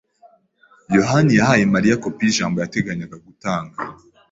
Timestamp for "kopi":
2.03-2.21